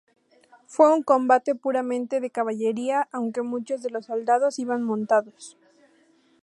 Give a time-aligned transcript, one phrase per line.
[0.65, 5.55] Fue un combate puramente de caballería, aunque muchos de los soldados iban montados.